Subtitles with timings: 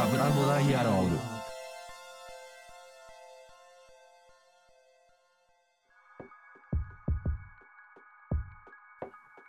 [0.00, 1.18] サブラボダイアローグ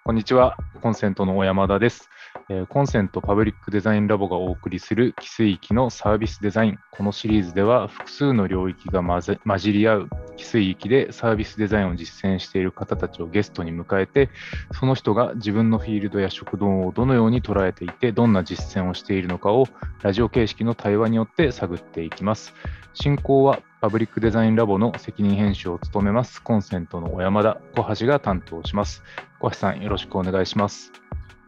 [0.04, 2.10] こんにちは、コンセントの小山田です。
[2.54, 6.80] えコンセントパブリックデザインラボがお送りする汽水域のサービスデザイン。
[6.92, 14.30] このシリーズでは複数の領域が混じり合う汽水域でサービスデザインを実践している方たちをゲストに迎えて、
[14.74, 19.68] その人が自分のフィールドや職能をどのように捉えていて、どんな実践をしているのかを
[20.02, 22.54] ラジオ形式の対話によって探っていきます。
[22.94, 29.04] 進行はパブリックデザインラボの責任編集を務めますコンセントの小山田小橋が担当します。
[29.40, 30.92] 小橋さん、よろしくお願いします。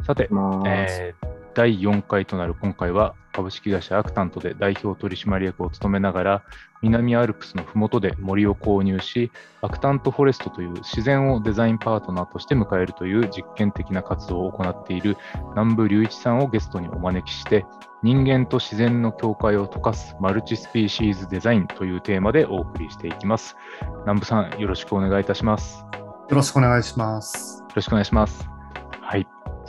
[0.05, 0.29] さて、
[0.65, 6.43] えー第4回となる今回は、株式会社アクタントで代表取締役を務めながら、
[6.81, 9.31] 南アルプスのふもとで森を購入し、
[9.61, 15.17] アクタントフォレストという自然をデザインパートナーとして迎えるという実験的な活動を行っている
[15.51, 17.65] 南部隆一さんをゲストにお招きして、
[18.01, 23.55] 人間と自然の境界を溶かすマルチスピーシーズデザインというテーマでお送りしていきます。
[24.01, 25.85] 南部さん、よろしくお願いいたします。
[26.29, 27.59] よろしくお願いします。
[27.59, 28.52] よろしくお願いします。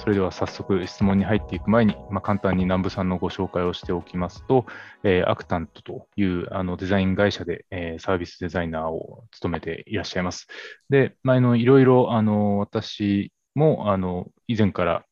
[0.04, 4.66] それでは早速質問に入っていく前に、まあ、簡単に南部さんのご紹介をしておきますと、
[5.02, 10.46] えーアクタントというあのデザイン会社で、えーサービスデザイナーを務めていらっしゃいます。
[10.90, 15.06] で、まあ、あのいろいろあの私もあの以前から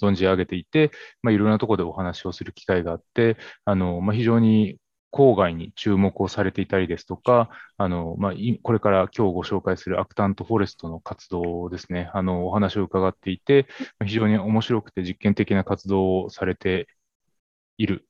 [0.00, 0.92] 存じ上げていて、
[1.24, 4.76] まあ、いろんなところでお話をする機会があって、あのまあ、非常に
[5.12, 8.32] 郊外に注目をされていたりですとか、あのまあ、
[8.62, 13.66] これから今日ご紹介するアクタントフォレストの活動ですね、あのお話を伺っていて、
[14.04, 16.88] 非常に面白くて実験的な活動をされて
[17.78, 18.06] いる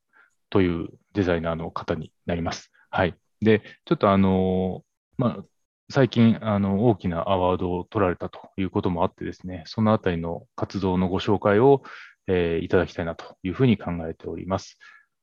[0.50, 2.70] というデザイナーの方になります。
[2.90, 3.16] はい。
[3.40, 4.84] で、ちょっとあの、
[5.18, 5.44] まあ、
[5.90, 11.82] 最近あの大きなアワードを取られたということもあってですね、そのあたりの活動のご紹介を、
[12.28, 14.78] えーいただきたいなというふうに考えております。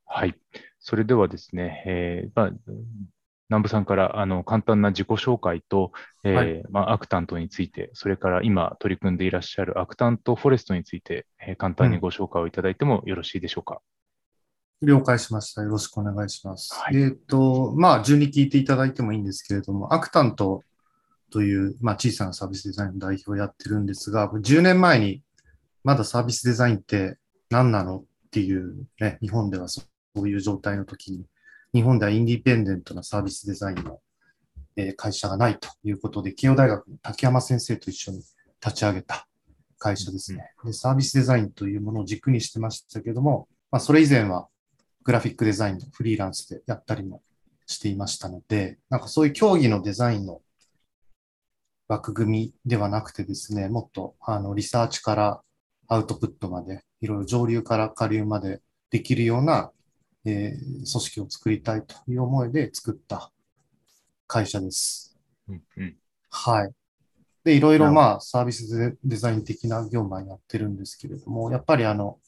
[0.06, 0.36] はい。
[0.80, 2.52] それではですね、えーまあ、
[3.50, 5.92] 南部さんからあの簡単な自己紹介と、
[6.24, 13.82] えーはいまあ、アクタントについて、それから今取り組んでいらっしゃるアクタントフォレストについて、えー簡単にご紹介をいただいてもよろしいでしょうか。
[14.82, 15.62] 了解しました。
[15.62, 16.74] よろしくお願いします。
[16.74, 20.64] はいえっ、と、まあ、順に聞いていただいてもいいんですけれども、アクタント
[21.32, 25.22] という、まあ、小さなサービスデザインの代表をやってるんですが、10年前に
[25.84, 27.18] まだサービスデザインって
[27.50, 29.82] 何なのっていうね、日本ではそ
[30.16, 31.26] ういう状態の時に、
[31.74, 34.00] 日本ではインディペンデントなサービスデザインの、
[34.76, 38.18] えー会社がないということで、慶応大学の竹山先生と一緒に
[38.64, 39.28] 立ち上げた
[39.78, 40.52] 会社ですね。
[40.64, 44.48] でサービスデザインというものを軸にしてましたけども、まあ、それ以前は
[45.04, 47.24] グラフィックデザインのフリーランスでやったりも
[47.66, 50.42] していましたので、なんかそういう競技のデザインの
[51.88, 55.42] 枠組みではなくてですね、もっとあのリサーチから
[55.88, 58.62] アウトプットまで、いろいろ上流から下流まで
[58.92, 59.72] できるような、
[60.26, 63.32] えー組織を作りたいという思いで作った
[64.28, 65.18] 会社です。
[65.48, 65.96] うんうん
[66.32, 66.72] はい。
[67.44, 72.20] で、いろいろまあサービスデデザイン的な業務はやってるんですけれども、やっぱりあの、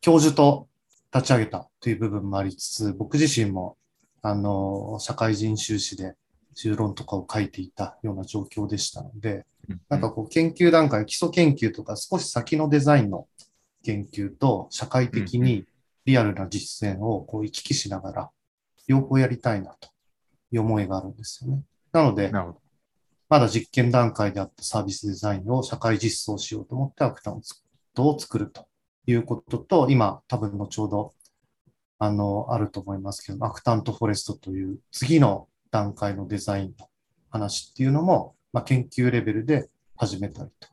[0.00, 0.68] 教授と
[1.14, 3.76] 立ち上げたという部分もありつつ、僕自身も
[4.22, 6.14] あの、社会人修士で
[6.54, 13.28] 修論とかを書いていたような状況でしたので、うんなんかこう研究段階、基礎研究とか少し先のデザインの
[13.84, 15.64] 研究と社会的に
[16.04, 18.30] リアルな実践をこう行き来しながら
[18.88, 19.88] 両方やりたいなと
[20.50, 21.62] いう思いがあるんですよね。
[21.92, 22.32] なので。
[23.28, 27.40] まだ実験段階であったサービスデザインを社会実装しようと思ってアクタン
[27.94, 28.66] トを作ると
[29.06, 31.14] いうことと、今多分後ほど
[32.00, 36.88] あの、あると思いますけど、アクタントフォレストという次の段階のデザインの
[37.28, 40.68] 話っていうのも、まあ、研究レベルで始めたりと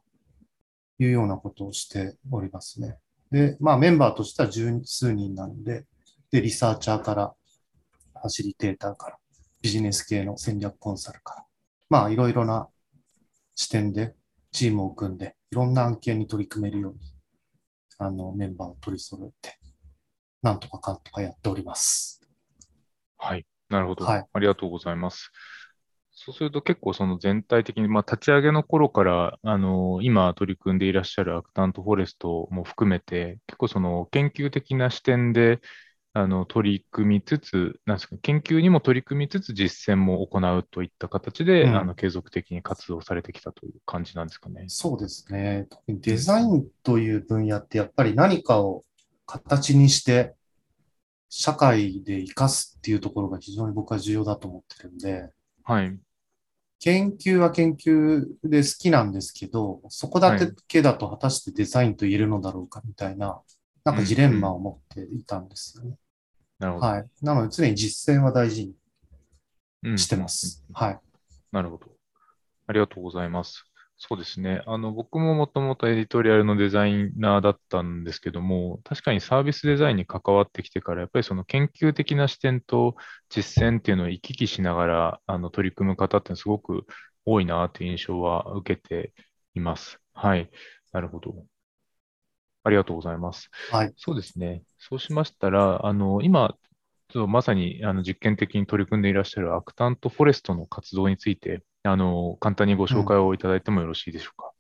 [0.98, 2.98] いうようなことをしておりますね。
[3.32, 5.86] で、まあメンバーとしては十数人なので、
[6.32, 7.34] で、リサーチャーから、
[8.22, 9.18] ファシリテーターから、
[9.62, 11.46] ビジネス系の戦略コンサルから、
[11.90, 12.68] まあいろいろな
[13.56, 14.16] 視点で
[14.52, 17.00] チームを組んで、いろんな案件に取り組めるように、
[18.00, 19.58] あの、メンバーを取り揃えて、
[20.42, 22.22] なんとかかんとかやっております。
[23.18, 23.46] はい。
[23.70, 24.06] なるほど。
[24.06, 25.32] はいありがとうございます。
[26.28, 35.62] そうすると結構その全体的に、まあ、立ち上げの頃から、あの、今取り組んでいらっしゃるアクタントフォレストも含めて、結構その研究的な視点で、
[36.12, 44.66] あの、取り組みつつ、なんですか、研究にも取り組みつつ実践も行うといった形で、うんあの、継続的に活動されてきたという感じなんですかね。
[44.68, 45.66] そうですね。
[45.70, 48.84] 特にデザインという分野ってやっぱり何かを
[49.26, 50.36] 形にして
[51.30, 55.30] 社会で活かすっていうところが非常に僕は重要だと思ってるんで、
[55.64, 56.00] はい。
[56.80, 60.38] 研究は研究で好きなんですけど、そこだ
[60.68, 63.42] けだと果たしてデザインと言えるのだろうかみたいな、
[63.84, 65.98] なんかジレンマを持っていたんですよね。
[66.60, 66.86] なるほど。
[66.86, 67.06] はい。
[67.22, 68.74] なので常に実践は大事
[69.84, 70.64] うんにしてます。
[70.74, 71.00] はい。
[71.52, 71.86] なるほど。
[72.68, 73.67] ありがとうございます。
[74.00, 74.62] そうですね。
[74.68, 82.96] あの、僕ももともとエディトリアルのデザイナーだったんですけども、確かにサービスデザインに関わってきてから、やっぱりその研究的な視点と
[83.30, 86.86] 実践っていうのを行き来しながら、あの、取り組む方ってすごく
[87.26, 89.14] 多いなという印象は受けて
[89.56, 90.00] います。
[90.14, 90.52] はい。
[90.92, 91.48] なるほど。
[92.64, 93.50] ありがとうございます。
[93.68, 93.96] はい。
[93.96, 94.64] そうですね。
[94.78, 96.56] そうしましたら、あの、今、
[97.28, 104.52] まさにあの実験的に取り組んでいらっしゃるアクタントフォレストの活動について、あの、簡単にご紹介をいただいてもよろしいでしょうか？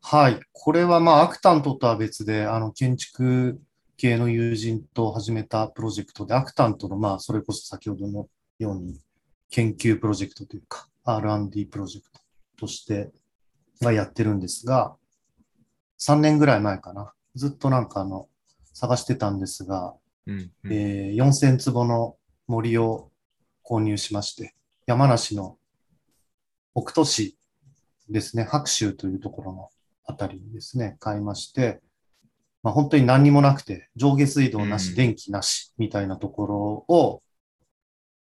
[0.00, 0.40] はい。
[0.52, 3.60] これはまあ、アクタントとは別で、あの、建築
[3.96, 8.28] 系の友人と始めたプロジェクトで、アクタントのまあ、それこそ先ほどの
[8.58, 9.00] ように、
[9.50, 12.20] 研究プロジェクトというか、R&D プロジェクト
[12.58, 13.12] として
[13.80, 14.96] はやってるんですが、
[15.98, 17.12] 3年ぐらい前かな。
[17.34, 18.28] ずっとなんかあの、
[18.72, 19.94] 探してたんですが、
[20.26, 20.72] うん、うん。
[20.72, 22.16] えー4000坪の
[22.48, 23.10] 森を
[23.64, 24.54] 購入しまして、
[24.86, 25.58] 山梨の
[26.74, 27.36] 北杜市
[28.08, 29.68] ですね、白州というところの
[30.04, 31.80] あたりにですね、買いまして、
[32.62, 36.56] まあ、本当に何にもなくて、上下水道なし、うん電気なしみたいなところ
[36.88, 37.22] を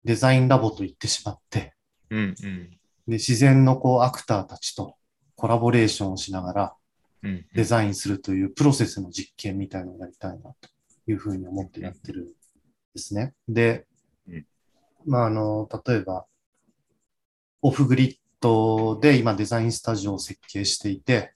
[0.04, 1.74] デザインラボと言ってしまって、
[2.10, 2.70] うん、うん。
[3.08, 4.96] で自然のこうアクターたちと
[5.34, 6.74] コラボレーションをしながら
[7.22, 10.68] うん、デザインするというプロセスの実験みたいなのをやりたいなと
[11.06, 12.32] いうふうに思ってやってるんで
[12.96, 13.34] すね。
[13.48, 13.86] で
[14.28, 14.46] うん、
[15.06, 16.26] まあ、あの、例えば、
[17.62, 21.34] オフグリッドで今デザインスタジオを設計していて、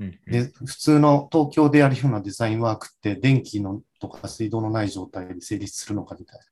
[0.00, 6.44] うん、で、普通の東京でやるようなデザインワークって電気のとか水道のない状態で成立するのかみたいな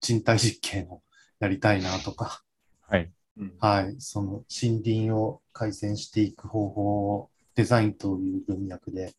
[0.00, 1.02] 賃貸実験を
[1.40, 2.42] やりたいなとか、
[2.88, 3.10] はい。
[3.58, 9.14] はい、その森林を改善していく方法をデザインという文脈で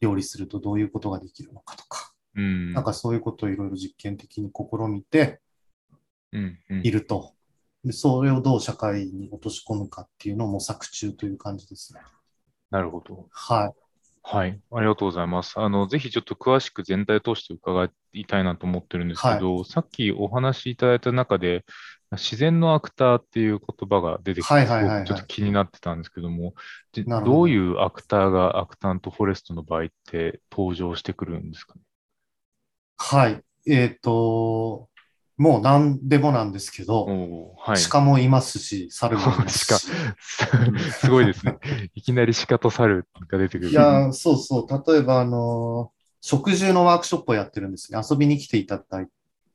[0.00, 2.72] 料理するとどういうことができるのかとか、うん。
[2.72, 5.40] なんかそういうことをいろいろ実験的に試みて
[6.32, 6.80] うん、うん。
[6.82, 7.34] いると。
[7.84, 12.00] で、それをどう社会に落とし込むかっていうのを模索中という感じですね。
[12.70, 13.26] なるほど。
[13.30, 13.72] はい。
[14.22, 14.60] はい。
[14.70, 15.58] ありがとうございます。
[15.58, 21.64] あの、ぜひちょっと詳しく全体を通して伺いたいなと思ってるんですけど、さっきお話しいただいた中で、
[22.12, 26.54] 自然のアクターっていう言葉が出てきて、ちょっと気になってたんですけども、
[26.92, 31.80] どどういうアクターがアクタントフォレストの場合って登場してくるんですかね？
[32.96, 33.42] はい。
[33.66, 34.88] えっ、と、
[35.36, 37.78] もう何でもなんですけど、はい。
[37.90, 39.86] 鹿もいますし、猿もいますし。
[40.92, 41.56] すごいですね。
[41.94, 43.70] いきなり鹿と猿が出てくる。
[43.70, 44.92] いやー、そうそう。
[44.92, 47.98] 例えば、あのー食獣のワークショップをやってるんですね。
[48.08, 49.08] 遊びに来ていただい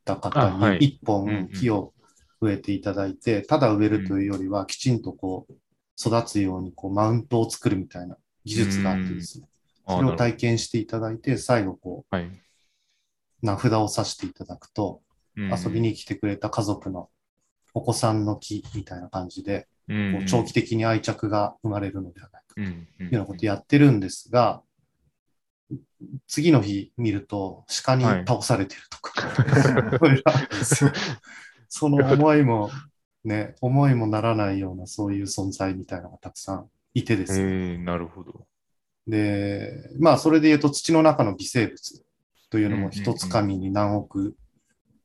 [0.03, 1.93] た方に一本木を
[2.41, 5.53] 植えていただいて、ただ植えるというよりは、きちんとこう、
[5.97, 9.47] 育つようにこうマウントを作るみたいな技術があってですね。
[9.85, 12.43] あそれを体験していただいて、最後こはい。
[13.41, 15.01] う、名札を刺していただくと、
[15.37, 17.09] 遊びに来てくれた家族の
[17.73, 24.61] お子さんの木みたいな感じで、ここう長期的に愛着が生まれるのではないかというようなことやってるんですが、
[26.27, 29.21] 次の日見ると鹿に倒されてるとか、
[29.95, 29.99] い。
[29.99, 30.23] ろい
[31.69, 32.71] その思いも
[33.27, 37.39] ね、思いもならないようなそういう存在みたいなのがたくさんいてですね。
[37.39, 38.47] えー、なるほど。
[39.05, 42.05] で、まあそれで言うと土の中の微生物
[42.49, 44.35] というのも一つ紙に何億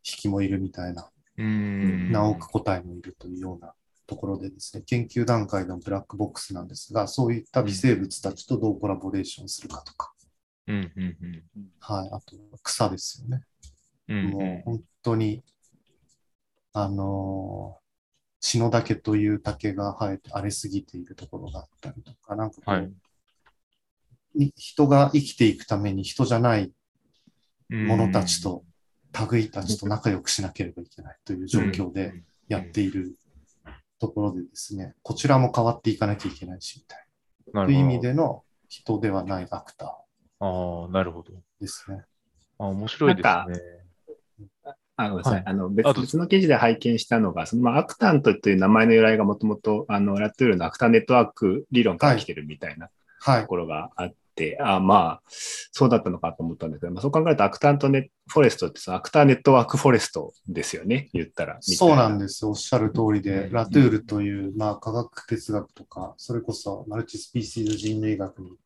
[0.02, 2.12] 匹もいるみたいな、うん。
[2.12, 3.74] 何億個体もいるというような
[4.06, 10.12] ところでですね、研究段階のブラックボックスなんですが、そういった微生物たちとどうコラボレーションするかとか、
[10.66, 10.92] うん。
[10.96, 11.16] うん。
[11.56, 11.70] うん。
[11.80, 13.42] はい、あと草ですよね。
[14.08, 14.30] うん。
[14.30, 15.42] もう本当に、
[16.72, 17.82] あのー
[18.44, 22.92] 篠竹という竹が生えて荒れすぎているところがあったりとか、なんかこう、はい。
[24.34, 26.72] に人が生きていくために人じゃない
[27.70, 27.86] うん。
[27.86, 28.64] 者たちと、
[29.30, 32.14] 類たちと仲良くしなければいけないという状況で
[32.48, 33.16] やっている
[33.98, 36.98] ところでですね、こちらも変わっていかなきゃいけないし、みたい
[37.52, 37.64] な。
[37.66, 39.86] という意味での人ではないアクタ
[40.40, 41.32] ああ、なるほど。
[41.32, 42.02] ーですね。
[42.58, 43.32] あ面白いですね。
[44.96, 45.34] あごめんなさい。
[45.34, 52.90] はいあの別別の記事で拝見したのが、そのまあ、アクタントという名前の由来がもともとあのラトゥールのアクターネットワーク理論から来てるみたいな
[53.20, 53.48] はいと。
[53.48, 54.16] ころがあって、
[54.60, 61.58] あまあ、そうだったのかと思ったんですけど、まあ、そう考えるとアクタントネフォレストってそのアクターネットワークフォレストですよね、言ったら。
[61.60, 62.46] そうなんです。
[62.46, 68.58] おっしゃる通りで、うんラトゥールという、まあ、科学哲学とか、それこそマルチスピーシーズ人類学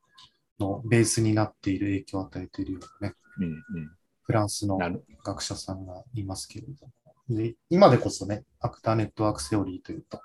[0.58, 3.62] のベースになっている影響を与えているようなね、うんうん
[4.26, 4.76] フランスの
[5.24, 6.92] 学者さんがいますけれども。
[7.28, 10.20] で今でこそね、アクターネットワークセオリーというと、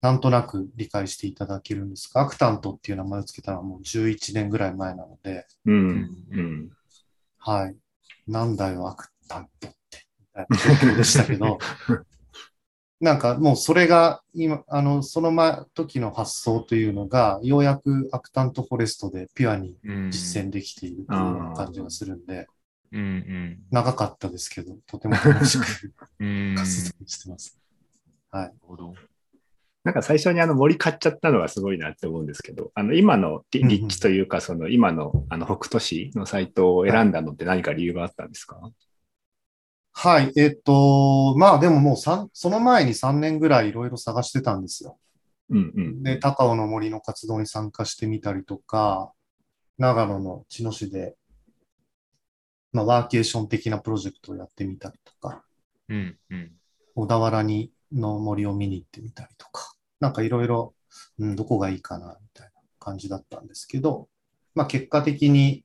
[0.00, 6.10] なんとなく理解していただけるんですが、アクタントっていう名前を付けたのはもう11年ぐらい前なので、うん。
[6.30, 6.70] うん。
[7.38, 7.76] はい。
[8.26, 11.58] なんだよ、アクタントって、みたいな状況でしたけど、
[13.00, 22.46] なんかもうそれが今、あの、その前、時の発想というのが、ようやくアクタントフォレストでピュアにうん実践できているという感じがするんで、
[22.92, 25.64] うんうん長かったですけど、とても楽しく
[26.56, 27.58] 活動してます。
[28.30, 28.54] はい。
[29.86, 38.58] なんか最初にあの森買っちゃったのがすごいなって思うんですけど、あの今の立地というか、その今のあの北斗市のサイトを選んだのって何か理由があったんですか、
[39.92, 40.32] はい。
[40.36, 44.98] えっと、まあでももう三その前に3年ぐらいいろいろ探してたんですよ。
[45.50, 46.02] うんうん。
[46.02, 49.12] で、高尾の森の活動に参加してみたりとか、
[49.78, 51.14] 長野の茅野市で、
[52.72, 55.44] まあ、ワーケーション的なプロジェクトをやってみたりとか、
[55.88, 56.52] うんうん。
[56.96, 60.74] 小田原にの森を見に行ってみたりとか、なんかいろいろ、
[61.18, 64.08] うん、どこがいいかな、みたいな感じだったんですけど、
[64.54, 65.64] まあ結果的に、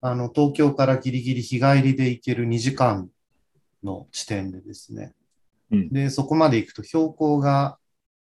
[0.00, 3.08] あの、東京からギリギリ日帰りで行ける2時間
[3.82, 5.14] の地点でですね、
[5.70, 7.78] うんで、そこまで行くと標高が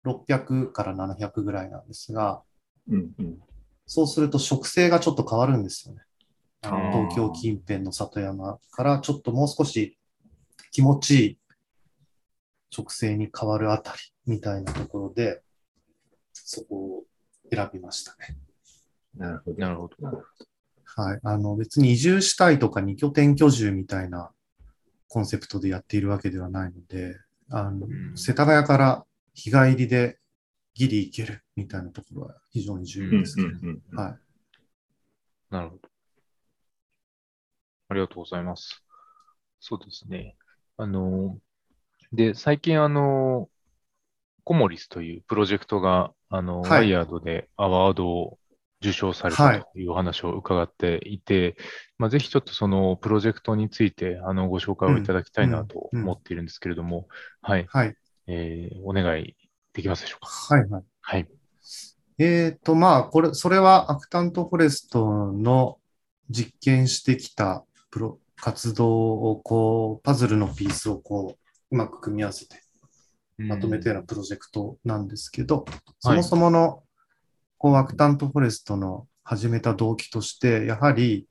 [0.06, 2.42] 600から700ぐらいなんですが、
[2.90, 3.40] うんうん。
[3.86, 6.02] そうすると植生がちょっと変わるんですよね。
[6.62, 9.98] あの東京近辺の里山からちょっともう少し
[10.72, 11.38] 気持ちいい
[12.72, 15.42] 植生に変わるあたりみたいなところで、
[16.34, 17.04] そこを
[17.52, 18.38] 選びましたね。
[19.16, 19.58] なるほど。
[19.58, 20.24] なるほど。
[20.86, 21.20] はい。
[21.24, 24.32] あの別に移住したいとか二拠点居住みたいな
[25.08, 27.16] コンセプトでやっているわけではないので、
[27.50, 30.20] あのうん世田谷から日帰りで
[30.74, 33.46] ギリ行けるみたいなところは非常に重うん要ですね。
[33.94, 34.18] はい。
[35.50, 35.90] なるほど。
[37.90, 38.84] ありがとうございます。
[39.60, 40.36] そうですね。
[40.76, 41.38] あの、
[42.12, 43.50] で、最近、あの、
[44.48, 48.40] コモリスというプロジェクトが、あの、はいワイヤードでアワードを
[48.82, 51.58] 受賞されはいたというお話を伺っていて、
[51.98, 57.10] まあ、ぜひちょっとそのプロジェクトについて、あの、ご紹介をいただきたいなと思っているんですけれども、
[57.42, 57.96] はい、はい。
[58.28, 59.36] えーお願い
[59.74, 60.56] できますでしょうか？
[60.56, 60.70] はい。
[60.70, 60.84] はい。
[61.02, 61.28] はい。
[62.20, 65.78] えっと、まあ、これ、それはアクタントフォレストの
[66.30, 72.62] 実験してきたプロ、活動をこう、パズルのピースをこう、うまく組み合わせて
[73.38, 75.66] まとめたようなプロジェクトなんですけど、
[76.00, 76.84] そもそもの、
[77.58, 81.28] こう、アクタントフォレストの始めた動機として、やはり、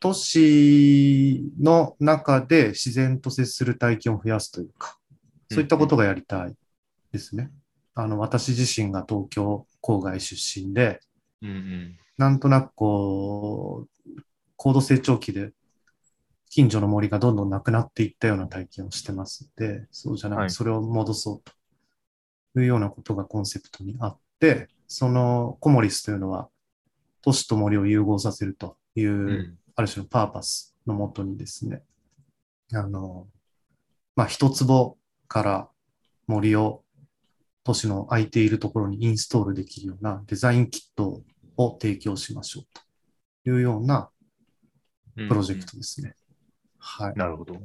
[0.00, 4.98] 都市の中で自然と接する体験を増やすというか、
[5.50, 6.54] そういったことがやりたい
[7.12, 7.50] ですね。
[7.94, 11.00] あの、私自身が東京郊外出身で、
[11.42, 11.96] うんうん。
[12.18, 14.10] なんとなくこう、
[14.56, 15.52] 高度成長期で
[16.54, 20.46] 近所の森がどんどんなくなっていったような体験をしてますので、そうじゃなはい。
[20.46, 21.50] く、それを戻そう
[22.54, 26.48] というようなことがコンセプトにあって、そのコモリスというのは、
[27.22, 29.58] 都市と森を融合させるという、うん。
[29.74, 31.82] ある種のパーパスのもとにですね、
[32.72, 33.26] あの、
[34.14, 34.96] まあ、一坪
[35.26, 35.68] から
[36.28, 36.84] 森を
[37.64, 41.20] 都市の空いているところにインストールできるようなデザインキット
[41.56, 42.64] を提供しましょう
[43.42, 44.08] というような
[45.16, 45.28] うん。
[45.28, 46.14] プロジェクトですね。
[46.84, 47.14] はい。
[47.16, 47.60] なるほど。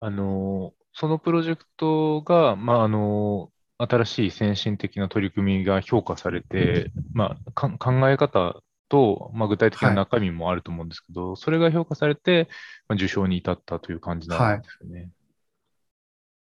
[0.00, 12.48] あの、そのプロジェクトが、まあ、あの、新しい先進的な取り組みが評価されて、まあ、か考え方と、まあ、具体的なはい中身もあると思うんですけど、それが評価されて、
[12.88, 15.10] まあ、受賞に至ったという感じなんですよね。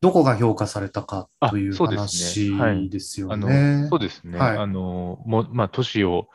[0.02, 3.88] どこが評価されたかというあそうですねはい話ですよあのね。
[3.90, 4.38] そうですね。
[4.38, 6.28] はいあの、まあ、都市を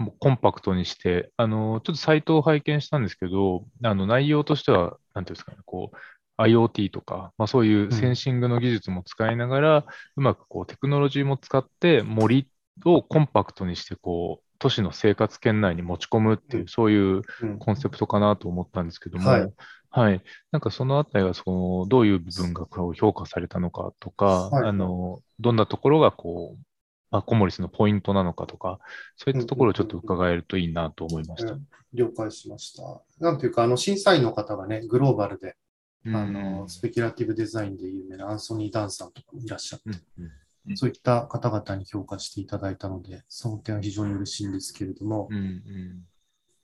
[0.00, 9.84] もうコンパクトにして、あの、ちょっとサイトを拝見したんですけど、あの、内容としては、なんていうんですかね、こう、IoT とか、まあ、そういうセンシングの技術も使いながら、
[10.16, 12.48] うまくこう、テクノロジーも使って、森
[12.86, 16.68] をコンパクトにして、こう、都市の生活圏内に持ち込むっていう、うん。
[16.68, 17.58] そういううん。
[17.58, 19.52] コンセプトかなと思ったんですけども、はい。
[19.90, 20.22] はい。
[20.50, 24.68] なんかそのあたりが、その、どういう部分が評価されたのかとか、はい。
[24.68, 26.69] あの、どんなところがこう、
[27.10, 28.78] まあ、コモリスのポイントなのかとか、
[29.16, 31.52] そういったところをちょっと伺えるといいなと思いました。
[31.52, 31.66] うん。
[31.92, 33.02] 了解しました。
[33.18, 35.56] なんていうか、あの、審査員の方がね、グローバルで、
[36.04, 40.30] うんあの、スペキュラティブデザインで有名なアンソニー・ダンさんとかもいらっしゃって、うんうん
[40.68, 40.76] うん。
[40.76, 46.04] そういった方々に評価していただいたので、その点は非常に嬉しいんですけれども、うんうん。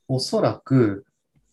[0.07, 1.05] おそらく、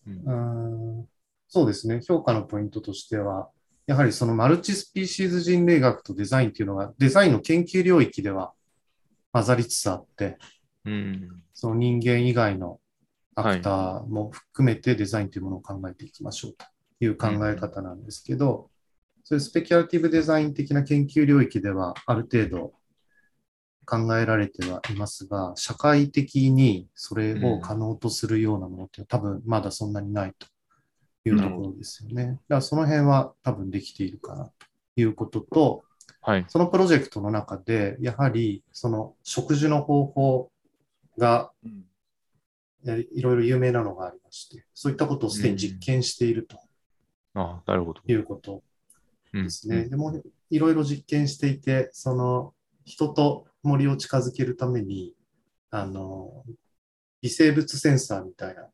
[0.06, 1.08] うん
[1.48, 3.48] そうですね、評価のポイントとしては、
[3.86, 8.52] やはりそのマルチスピーシーズ人類学とデザインっていうのが、デザインの研究領域では
[9.34, 10.38] 混ざりつつあって、
[10.84, 11.42] うん。
[11.52, 12.78] その人間以外の
[13.34, 16.64] アクターも含めてデザインというものを考えていきましょうと
[17.00, 18.70] いう考え方なんですけど、
[19.24, 22.74] そういうスペキュラティブデザイン的な研究領域ではある程度
[23.86, 30.46] 考えられてはいますが、社会的にそれを可能とするようなものって多分まだそんなにないと
[31.28, 32.24] いうところですよね。
[32.26, 34.52] だからその辺は多分できているかなと
[34.94, 35.82] いうことと、
[36.24, 36.44] はい。
[36.48, 40.50] そのプロジェクトの中で、やはりその植樹の方法
[41.18, 41.84] がうん
[42.86, 46.58] えいろいろ有名なのがありまして、そういったことをすでに実験していると
[47.34, 48.02] あなるほど。
[48.06, 48.62] いうこと
[49.34, 49.88] うんですね。
[49.88, 52.54] でも、いろいろ実験していて、その
[52.84, 55.14] 人と森を近づけるために、
[55.70, 56.44] あの、
[57.20, 58.68] 微生物センサーみたいな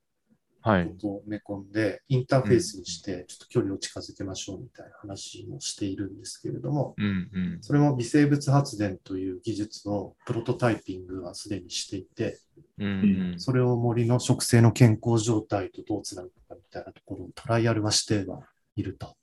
[0.64, 7.58] を埋め込んで、インターフェースにして、ちょっと距離を近づけましょうみたいな話もしているんですけれども、うんうん。
[7.60, 12.38] それも微生物発電という技術をプロトタイピングはすでにしていて、
[12.78, 12.86] うん
[13.32, 13.40] うん。
[13.40, 18.40] それを森の植生の健康状態とどうつなぐかみたいなところをトライアルはしては
[18.76, 19.16] いると。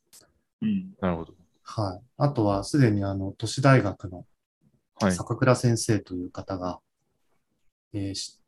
[0.62, 1.34] うんなるほど。
[1.63, 2.01] はい。
[2.17, 4.25] あとはすでにあの、都市大学の
[5.00, 5.12] はい。
[5.12, 6.79] 坂倉先生という方が、
[7.94, 8.39] えーし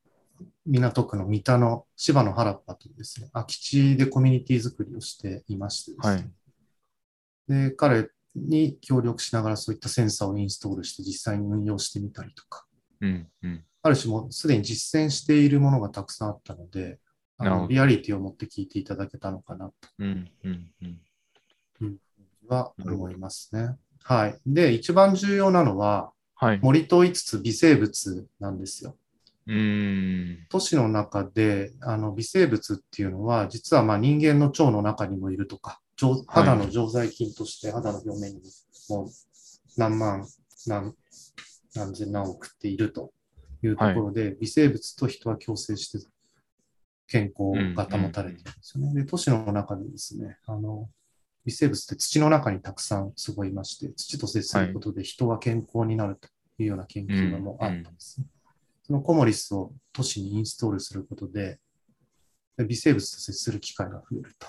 [0.65, 12.65] 港区の三田の芝の原っぱというですね、空き地でコミュニティ作りをしていましてですね、で、彼に協力しながらそういったセンサーをインストールして実際に運用してみたりとか、
[13.01, 13.63] うんうん。
[13.81, 16.99] ある種もうすでに実践しているものがたくさんあったので、
[17.37, 20.71] あのリアリティを持って聞いていただけたのかなとうんうん
[21.81, 21.97] うん。
[22.47, 23.77] は思いますね。
[24.03, 24.37] はい。
[24.45, 26.59] で、一番重要なのは、はい。
[26.61, 28.97] 森と言いつつ微生物なんですよ。
[29.47, 30.47] うーん。
[30.49, 38.41] 都市の中であの微生物っていうのは、実はまあ人間の腸の中にもいるとか、常肌の常在菌として肌の表面に
[38.89, 39.07] もう
[39.77, 40.25] 何万、
[40.67, 40.93] 何
[41.75, 43.11] 何千何億っていると
[43.63, 46.05] いうところで、微生物と人は共生して
[47.07, 48.93] 健康が保たれているんですよね。
[48.93, 50.89] で、都市の中でですね、あの、
[51.45, 56.29] 微生物って土の中にたくさんすごいいまして、土と接することで人は健康になると
[56.59, 58.27] いうような研究がもうあったんですね。
[58.89, 61.59] そのコモリスを都市にインストールすることで、
[62.57, 64.47] で微生物と接する機会が増えると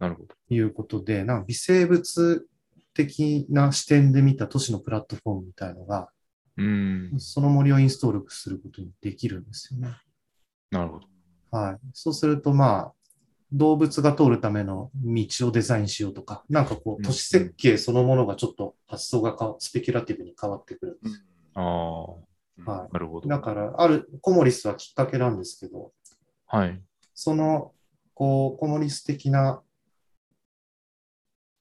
[0.00, 0.34] なるほど。
[0.48, 2.48] いうことで、なんか微生物
[2.92, 6.08] 的な視点で見た都市のプラットフォームみたいのが、
[6.56, 7.20] うーん。
[7.20, 9.94] その森をインストールすることにできるんですよね。
[10.72, 11.06] なるほど。
[11.52, 11.78] はい。
[11.92, 12.92] そうすると、まあ、
[13.52, 21.24] 動物が通るための道をデザインしようとか、なんかこう都市設計そのものがちょっと発想がかスペキュラティブに変わってくるんです。
[21.54, 22.29] ああ。
[22.64, 23.28] はいなるほど。
[23.28, 25.92] だから、ある、コモリスはきっかけなんですけど、
[26.46, 26.82] はい。
[27.14, 27.72] その、
[28.14, 29.62] こう、コモリス的な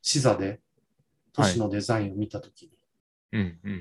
[0.02, 0.62] 視座で
[1.34, 2.72] 都市のデザインを見たときに、
[3.34, 3.72] うんうん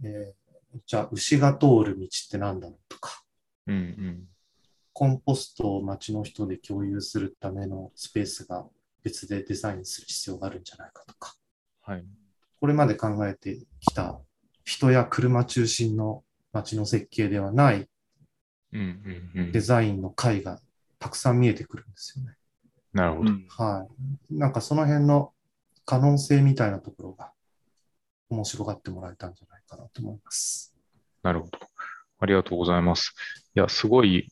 [0.00, 0.06] うん。
[0.06, 0.46] えー
[0.84, 3.22] じゃあ、牛が通る道って何だろうとか、
[3.66, 4.28] うんうん。
[4.92, 8.66] コンポストを街の人で共有するためのスペースが
[9.02, 11.34] 別でデザインする必要があるんじゃないかとか、
[11.82, 12.04] はい。
[12.60, 14.20] これまで考えてきた
[14.66, 17.88] 人や車中心の街の設計ではない
[18.72, 18.80] うん
[19.34, 19.60] うんうんデ。
[19.60, 20.60] ザインの回が
[20.98, 22.34] たくさん見えてくるんですよね。
[22.92, 23.32] なるほど。
[23.48, 23.86] は
[24.30, 24.34] い。
[24.34, 25.32] なんかその辺の
[25.84, 27.32] 可能性みたいなところが
[28.28, 30.74] 面白がってもらえたんじゃないかなと思います。
[31.22, 31.58] なるほど。
[32.18, 33.14] ありがとうございます。
[33.54, 34.28] いや、すごい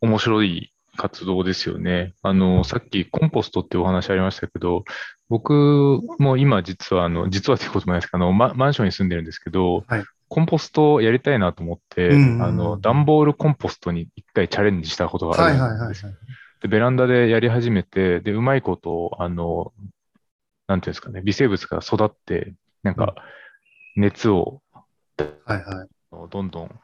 [0.00, 2.14] 面白い活動ですよね。
[2.22, 4.84] あの、さっきコンポストってお話ありましたけど、
[5.28, 15.96] 僕も今実は、あの、実はっていうこともないですけど、あのママンションに住んでるんですけど、はいコンポストをやりたいなと思って、うんうんうんあの、段ボールコンポストに一回チャレンジしたことがあるんはいはいはい、はい。
[16.60, 19.72] で、ベランダでやり始めて、で、うまいこと、あの、
[20.66, 23.14] なんていうんですかね、微生物が育って、なんか、
[23.96, 24.60] 熱を
[25.44, 25.88] はいはい。
[26.30, 26.80] どんどん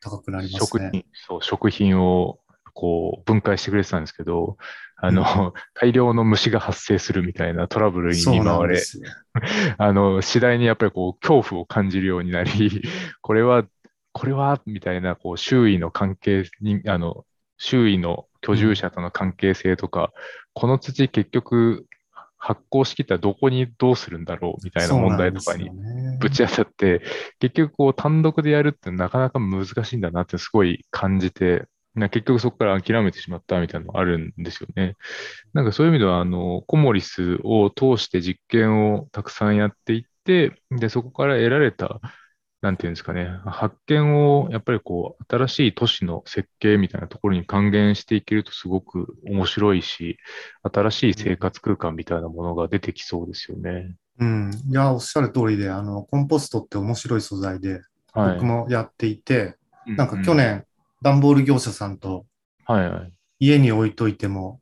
[0.00, 0.58] 高くなりますね。
[0.58, 2.38] 食品、そう、食品を
[2.76, 4.58] こう分解してくれてたんですけど、
[4.96, 8.80] あの、大量の虫が発生するみたいなトラブルに見舞われ。
[9.78, 12.82] あの、次第にやっぱりこう、恐怖を感じるようになり、
[13.22, 13.64] これは、
[14.12, 17.24] これは、みたいな、こう、周囲の関係に、あの、
[17.56, 20.12] 周囲の居住者との関係性とか、
[20.52, 21.86] この土結局、
[22.38, 25.70] 発酵しきったらどこにどうするんだろうみたいな問題とかに
[26.20, 27.02] ぶち当たって、
[27.40, 31.64] 結局こう単独でやるってなかなか難しいんだなってすごい感じて、
[31.96, 34.96] な結局そこから諦めてしまったみたいなのがあるんですよね。
[35.54, 42.00] なんかそういう意味では、あの、コモリスを通して実験をたくさんやっていって、で、そこから得られた、
[42.62, 50.18] なんていうんですかね、発見をやっぱりこう、新しい都市の設計みたいなところに還元していけるとすごく面白いし、
[50.62, 53.96] 新しい生活空間みたいなものが出てきそうですよね。
[54.18, 54.50] うん。
[54.68, 57.82] いや、おっしゃる通りで、あの、コンポストって面白い素材で、
[58.12, 58.32] はい。
[58.32, 59.56] 僕もやっていて、
[59.86, 60.64] うなんか去、年、
[61.02, 62.26] 段ボール業者さんと
[62.66, 63.12] はいはい。
[63.38, 64.60] 家に置いといても、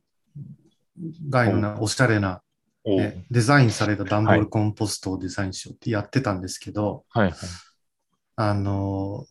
[1.29, 2.41] 害のな、おしゃれな
[2.83, 7.35] おねデザインされた段ボールコンポストをデザインしようってやってたんですけど、はいはい。
[8.37, 9.25] あの、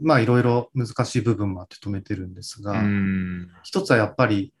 [0.00, 3.48] まあいろいろ難しい部分もあって止めてるんですが、うん。
[3.62, 4.52] 一つはやっぱり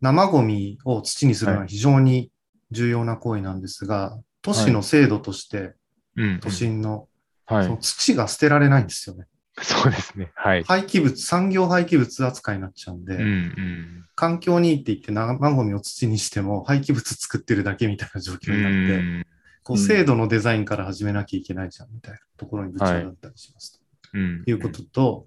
[0.00, 2.30] 生ゴミを土にするのは非常に
[2.70, 5.74] 重要な行為なんですが、都市の制度として
[6.16, 6.40] うん。
[6.40, 7.08] 都心の
[7.46, 7.76] はいその。
[7.78, 9.26] 土が捨てられないんですよね。
[9.62, 10.32] そうですね。
[10.34, 10.64] はい。
[10.64, 14.04] 廃棄物、産業廃棄物扱いになっちゃうんで、うんうん。
[14.16, 19.26] 環境にいいって言って生ゴミを土にしても廃棄物作ってるだけみたいな状況になって、うん
[19.64, 23.82] こう制度のデザインから始めなきゃいけないじゃんみたいなところにぶち当たったりします。
[24.12, 24.44] うん。
[24.44, 25.26] ということと、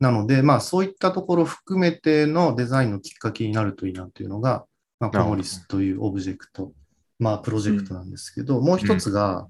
[0.00, 4.66] なので、まあそういったところを含めてのデザインのきっかけになるといいなというのが、
[4.98, 6.72] まあ、コモリスというオブジェクト、
[7.20, 9.46] まあプロジェクトなんですけど、もう一つが、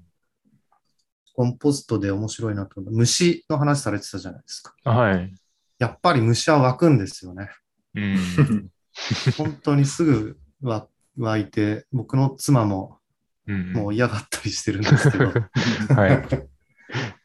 [1.39, 4.73] コンポストで面白いなと思う虫の話されてたじゃないですか。
[4.83, 5.33] はい。
[5.77, 7.49] やっぱり虫は湧くんですよね。
[7.95, 8.69] うん。
[9.37, 10.85] 本当にすぐわ
[11.17, 12.97] 湧いて、僕の妻も
[13.47, 15.31] うんもう嫌がったりしてるんですけど、
[15.95, 16.27] はい。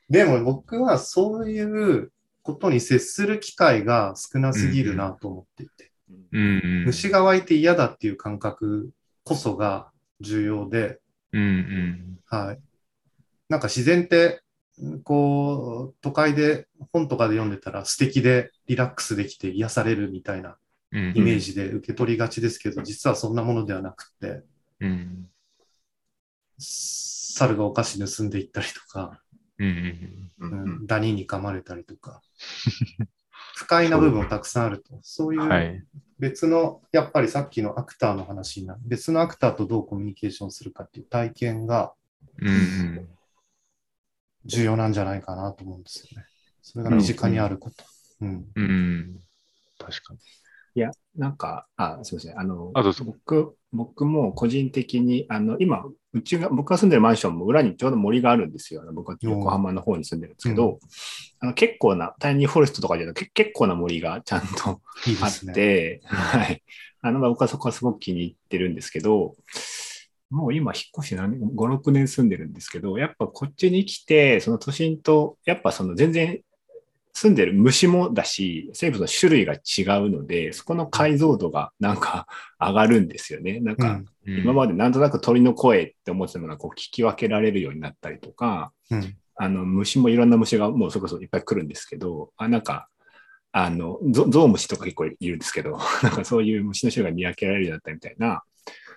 [0.08, 5.90] でも僕はそういうことに接する機会が少なすぎるなと思っていて、
[6.32, 6.84] うんうん。
[6.84, 8.92] 虫が湧いて嫌だっていう感覚
[9.24, 11.00] こそが重要で、
[11.32, 12.18] うんうん。
[12.26, 12.60] はい。
[13.48, 14.42] なんか自然って、
[15.04, 20.56] こう、都会で本とかで読んでたら素敵でリラックスできて癒されるみたいな
[20.92, 24.42] うんイメージで受け取りがちですけど、実はそんなものではなくて、
[24.80, 25.30] うん。
[26.58, 29.20] 猿がお菓子盗んでいったりとか、
[29.58, 30.32] うんうん。
[30.38, 32.20] ううんん、ダニに噛まれたりとか、
[33.56, 34.98] 不快な部分もたくさんあると。
[35.02, 35.84] そういうはい。
[36.18, 41.94] 別の、やっぱりさっきのアクターの話になる、別のアクターとどうコミュニケーションするかっていう体験が
[42.40, 43.08] うんうん。
[44.44, 46.26] 重要なんじゃないかなと思うんですよね。
[46.62, 47.84] それが身近にあること。
[48.20, 48.46] うん。
[48.54, 49.20] うん。
[49.78, 50.20] 確かに。
[50.76, 52.40] いや、なんか、あ、すみません。
[52.40, 58.82] あの、あ僕、僕も個人的に、あの、今、うちが、僕が住んでるマンションも裏にちょうど森があるんですよ。
[58.82, 60.78] あの僕は横浜の方に住んでるんですけど、
[61.40, 65.52] あの結構な、タイニーフォレストとかじゃなくて、結構な森がちゃんとあいいですね。
[65.52, 66.62] って、はい。
[67.02, 69.36] あの、まあ僕はそこはすごく気に入ってるんですけど、
[70.30, 76.40] もう今引っ越して何年、5、6年住んでるんですけど、やっぱこっちに来て、その都心と、やっぱその全然
[77.12, 82.26] 住んでる虫もだし、生物の種類が違うので、そこの解像度がなんか
[82.58, 83.60] 上がるんですよね。
[83.60, 84.38] なんか、うん。
[84.38, 89.16] 今までなんとなく鳥の声って思ってたのがこう聞き分けられるようになったりとか、うん。
[89.36, 92.88] あの虫もいろんな虫がもうそれこそいっぱい来るんですけど、あなんか、
[93.52, 98.42] あの、ゾゾウムシとか結構いるんですけど、 なんかそういう虫の種類が見分けられるようになったみたいな、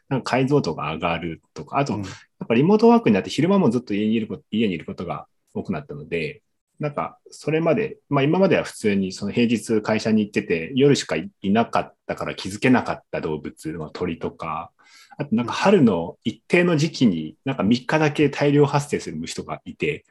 [0.10, 2.04] なんか解像度が上がるとか、あと、うん。
[2.04, 2.10] や
[2.44, 6.44] っぱリモートワークになって昼間もずっと家にいること家にいることが多くなったので、
[6.80, 14.72] なんかそれまで、まあ今までは普通にその平日会社に行ってて夜しかいなかったから気づけなかった動物の鳥とか、
[15.18, 20.06] あとなんか春の一定の時期になんか3日だけ大量発生する虫とかいて。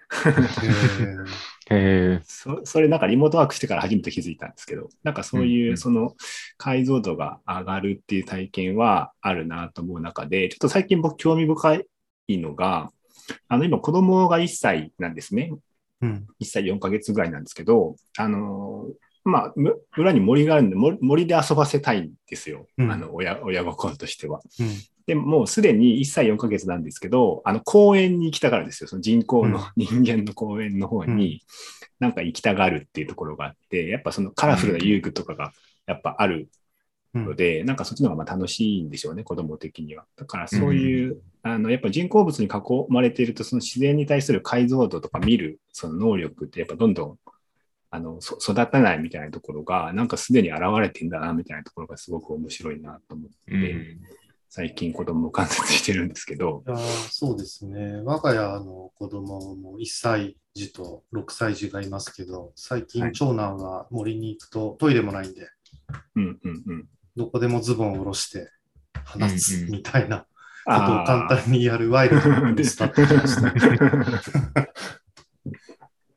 [2.24, 6.14] そそれなんかリモートワークしてから初めて気づいたんですけど、なんかそううんいううんその
[6.58, 11.80] 解像度が上がるっていう体験はあるなと思う中で、ちょっと最近僕興味深
[12.28, 12.90] いのが、
[13.48, 15.52] あの今子供が1歳なんですね。
[16.02, 16.26] うん。
[16.40, 18.86] 1歳4ヶ月ぐらいなんですけど、あの
[19.24, 22.66] まあ、む裏に森があるんで、森森で遊ばせたいんですよ。
[22.78, 24.40] うんあの親親心としては。
[25.06, 25.14] うん。
[25.14, 28.88] でももうすでに1歳4ヶ月なんですけど、あの公園に行きたがるんですよ。
[28.88, 31.42] その人工の人間の公園の方に、
[31.98, 35.52] なんか行きたがるっていうところがあって、やっぱそのカラフルな遊具とかが
[35.86, 36.48] やっぱある
[37.14, 40.04] ので、なんかそっちの方がまあ楽しいんでしょうね、子供的には。
[40.16, 42.50] だからそういう、あのやっぱ人工物に囲
[42.88, 47.18] まれていると、その自然に対する解像度とか見るその能力ってやっぱどんどん
[47.90, 54.00] あのそ育たないみたいなところが、なんかすでに現れてんだなみたいなところがすごく面白いなと思って、うん
[54.48, 56.80] 最近子供を観察してるんですけど、いやー
[57.10, 58.00] そうですね。
[58.04, 65.48] 我が家の子供も1歳児と6歳児がいますけど、最はい近長男は森に行くとトイレもないんで、
[66.14, 66.88] うんうんうん。
[67.16, 68.50] どこでもズボンを下ろして
[69.04, 70.24] 放つみたいなこ
[70.64, 74.68] とを簡単にやるワイルドにスタートしました。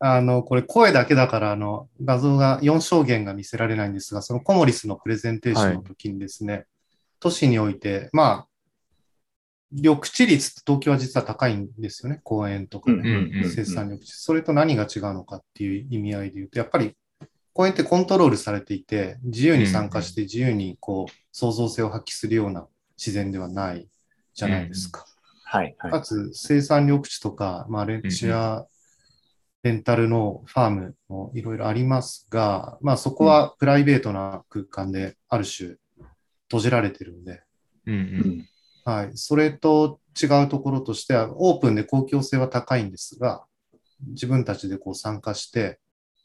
[0.01, 6.67] あの、これ声だけだから、あの、画像が4証言が見せられないんですが、そのコモリスのプレゼンテーションの時にですね、
[7.19, 8.47] 都市において、まあ、
[9.71, 14.13] 緑地率って東京は実は高いんですよね、公園とかうんうんね、うんうん生産緑地。
[14.13, 16.95] それと何が違うのかっていう意味合いで言うと、やっぱり
[17.53, 23.87] 公園ってコントロールされていて、自由に参加して自由にこう創造性を発揮するような自然ではない
[24.33, 25.05] じゃないですか。
[25.43, 25.91] はいはい。
[25.91, 28.65] かつ生産緑地とか、まあ、レンチア、
[29.63, 35.75] レンタルのファームもいろいろありますが、まあそこはプライベートな空間である種
[36.49, 37.43] 閉じられてるんで、
[37.85, 38.03] うんううん
[38.39, 38.49] ん
[38.85, 39.11] はい。
[39.15, 43.45] それと違うところとしては、オープンで公共性は高いんですが、
[44.07, 45.79] 自分たちでこう参加して、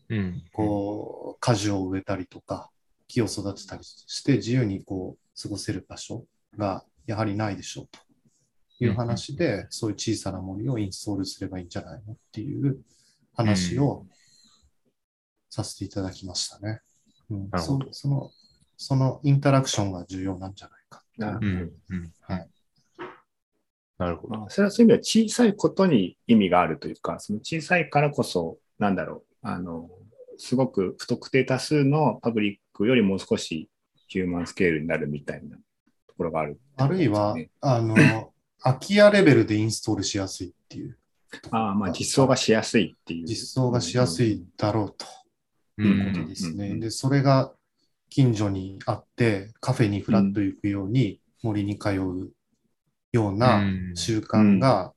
[0.09, 0.43] うん。
[0.53, 2.71] こう、果樹を植えたりとか、
[3.07, 6.25] 木を育てたりして、自由にこう、過ごせる場所
[6.57, 7.89] がやはりないでしょう
[8.79, 12.79] という話で、そういう小さな森をインストールすればいいんじゃないのっていう
[13.35, 14.07] 話を
[15.51, 16.81] させていただきましたね。
[17.31, 17.51] うん
[17.93, 18.31] その、
[18.77, 21.97] そのインタラクションが重要なんじゃないかなるうん。
[21.97, 22.13] うん。
[22.23, 22.49] はい。
[23.99, 24.39] なるほど。
[24.39, 29.89] まあそれはそういう意味では小さいことに意味があるというか、その小さいからこそ、なんだろう、あの、
[30.37, 33.71] すごく不特定多数のパブリックよりもう少し
[34.09, 35.57] ヒューマンスケールになるみたいな
[36.09, 40.99] ところがある、あるいは、あの、 空き家レベルでインストールしやすいっていう。
[41.51, 43.27] ああ、まあ実装がしやすいっていう。
[43.27, 45.07] 実装がしやすいだろうと
[45.79, 46.75] ういうことですね。
[46.77, 47.55] で、それが
[48.15, 52.31] 近所にあって、カフェにフラッと行くように森に通う
[53.11, 53.65] ような
[53.97, 54.93] 習慣が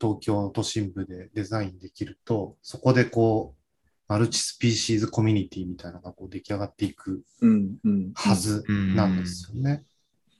[0.00, 3.60] 東京都心部でデザインできると、そこでこう、
[4.08, 7.22] マルチスピーシーズコミュニティみたいなのがこう出来上がっていく
[8.14, 8.64] はず
[8.96, 9.84] なんですよね。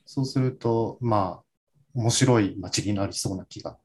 [0.06, 1.44] そうすると、まあ、
[1.92, 3.76] 面白い街になりそうな気が。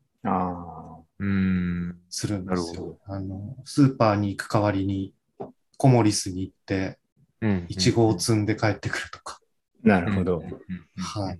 [2.10, 2.98] するんですよ。
[3.08, 5.14] あの、スーパーに行く代わりに、
[5.76, 6.98] コモリスに行って、
[7.46, 7.66] うん。
[7.70, 9.40] イチゴを積んで帰ってくるとか。
[9.84, 10.44] なるほど。
[10.98, 11.40] はい。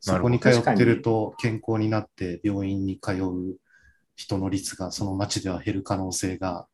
[0.00, 3.56] そこに通ってると健康になって病院に通う
[4.14, 6.66] 人の率がその町では減る可能性が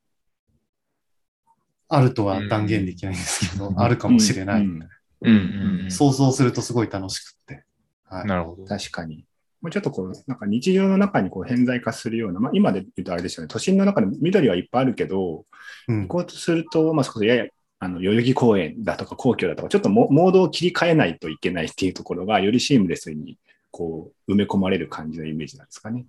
[1.88, 4.62] あるとは断言できないんですけど、あるかもしれない。
[4.62, 4.88] うん
[5.20, 5.90] うんうんうん。
[5.90, 7.64] 想像するとすごい楽しくって。
[8.04, 8.26] はい。
[8.26, 8.64] なるほど。
[8.64, 9.24] 確かに。
[9.60, 15.44] もうちょっとこう、なんか日常の中にこう偏在化するような、まあ今で言うとあれですよね、都心の中で緑はいっぱいあるけど、
[15.88, 17.46] うん行こうとすると、まあそこそやや、
[17.80, 23.38] あの、代々木公園だとか皇居だとか、ちょっとモモードを切り替えないといけないっていうところが、よりシームレスに、
[23.70, 26.04] こう、埋め込まれる感じのイメージなんですかね。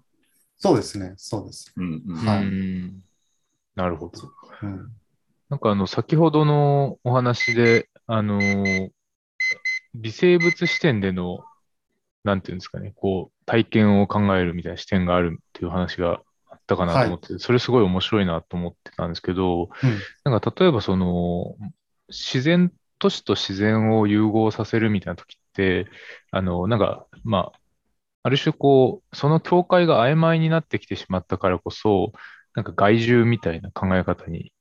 [0.57, 1.13] そうですね。
[1.17, 1.71] そうです。
[1.75, 2.15] うんうん。
[2.15, 3.03] はいうん
[3.75, 4.19] なるほど。
[4.63, 4.91] うん。
[5.49, 8.41] なんかあの、先ほどのお話で、あの、
[9.95, 11.39] 微生物視点での、
[12.23, 16.21] なんていうんですかね、こう、体験を考えるみたいな視点があるっていう話が
[16.69, 19.99] たかなと思って、それすごい面白いなと思ってたんですけど、うん。
[20.23, 21.55] なんか例えばその、
[22.07, 25.87] 自然、都市と自然を融合させるみたいな時って、
[26.31, 27.59] あの、なんか、まあ、
[28.23, 32.11] ある種こう、その境界が曖昧になってきてしまったからこそ、
[32.55, 34.53] なんか害獣みたいな考え方に、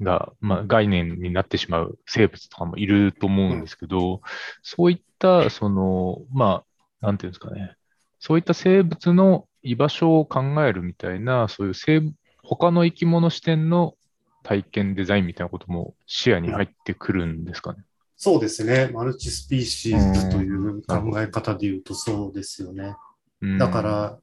[0.00, 4.22] が、まあ、概念になってしまう生物とかもいると思うんですけど、
[4.62, 6.64] そういった、その、ま
[7.00, 7.74] あ、なんていうんですかね、
[8.18, 13.94] そういった生物の居場所を考えるみたいな、そういう他の生き物視点の
[14.42, 17.84] 体験デザインみたいなことも視野に入ってくるんですかね。
[18.16, 18.90] そうですね。
[18.92, 22.94] マルチスピーシーズという考え方で言うとそうですよね。
[23.40, 24.18] うんだか、ら、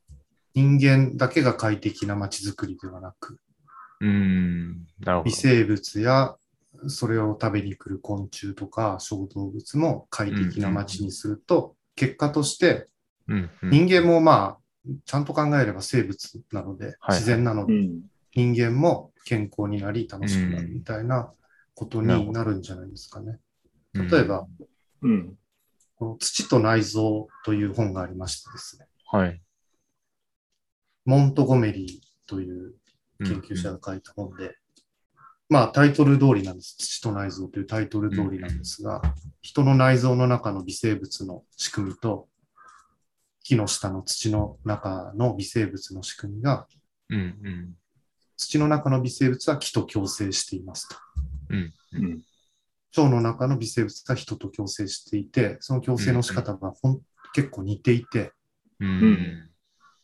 [0.54, 3.40] 人間だけが快適な街づくりではなく、
[5.24, 5.32] 微。
[5.32, 6.36] 生物や
[6.88, 12.88] それを食べに来る昆虫とか小動物も快適な街にすると、結果として
[13.64, 14.58] 人間もまあ、
[15.06, 18.02] ちゃんと考えれば生物なので、はい自然なので、うん。
[18.34, 21.32] 人間も健康になり楽しくなるみたいな
[21.74, 23.40] ことになるんじゃないですかね。
[23.94, 24.46] 例えば、
[25.02, 25.36] うん。
[25.96, 29.42] この土と内臓という本がありましてですね、はい。
[31.06, 32.76] モントゴメリーという
[33.20, 34.56] 研究者が書いた本で、
[35.50, 36.78] まあタイトル通りなんです。
[36.78, 39.02] 土と内臓というタイトル通りなんですが、
[39.42, 42.28] 人の内臓の中の微生物の仕組みと、
[43.48, 46.68] 木の下の土の中の微生物の仕組みが、
[47.10, 47.74] うんうん
[48.40, 50.96] 土の中の微生物は木と共生していますと。
[51.50, 52.22] うんうん。
[52.96, 57.02] 腸の中の微生物が人と共生していて、その共生の仕方がほん
[57.34, 58.34] 結構似ていて、
[58.80, 59.50] うんうん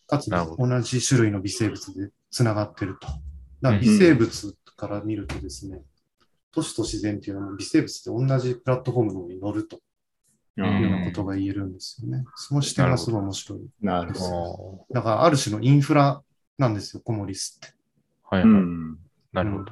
[0.08, 3.08] かつ同じ種類の微生物でつながってると。
[3.08, 3.20] だか
[3.62, 5.84] らうん微生物から見るとですね、
[6.52, 9.80] 都市と自然っていうのは微生物って同じプラットフォームの上に乗ると
[10.56, 12.24] ようなことが言えるんですよね。
[12.36, 13.60] その視点がすごい面白い。
[13.82, 16.22] なるあほーだからある種のインフラ
[16.58, 17.76] なんですよ、コモリスって。
[18.32, 18.38] ど。
[18.38, 18.52] はいはい。
[18.52, 18.98] ん。
[19.32, 19.72] なるほど。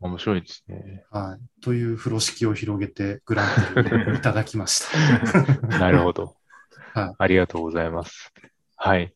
[0.00, 1.04] 面白いですね。
[1.10, 1.62] はい。
[1.62, 5.66] という風呂敷を広げてグランプリをいただきました。
[5.78, 6.24] なるほど。
[6.94, 8.32] はいありがとうございます。
[8.76, 9.14] はい。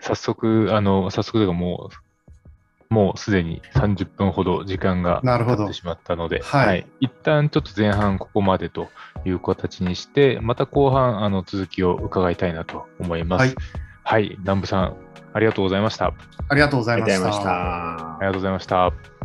[0.00, 2.07] 早速、あの、早速というかもう、
[2.90, 8.88] もうすでに30分ほど時間がなるほど経ってしまったので、はい一旦ちょっと前半ここまでと
[9.24, 13.40] いう形にして、また後半、あの、続きを伺いたいなと思います。
[13.42, 13.54] はい。
[14.04, 14.36] はい。
[14.40, 14.96] 南部さん、
[15.32, 16.06] ありがとうございました。
[16.06, 16.14] あ
[16.48, 17.12] ありがとうございまし。
[17.12, 18.26] ありがとうございましたたり。
[18.26, 19.17] がとうございました。